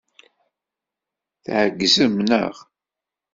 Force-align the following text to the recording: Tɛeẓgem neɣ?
Tɛeẓgem 1.43 2.15
neɣ? 2.29 2.55